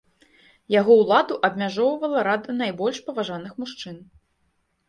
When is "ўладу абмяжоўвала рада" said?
1.01-2.57